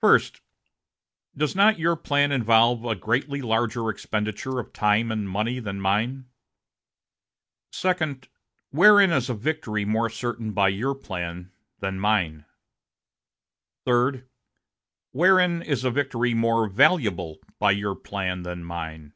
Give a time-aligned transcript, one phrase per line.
[0.00, 0.40] "First.
[1.36, 6.24] Does not your plan involve a greatly larger expenditure of time and money than mine?"
[7.70, 8.28] "Second.
[8.70, 11.50] Wherein is a victory more certain by your plan
[11.80, 12.46] than mine?"
[13.84, 14.26] "Third.
[15.10, 19.12] Wherein is a victory more valuable by your plan than mine?"